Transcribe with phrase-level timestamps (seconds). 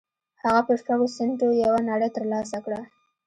[0.43, 2.81] هغه په شپږو سينټو يوه نړۍ تر لاسه کړه.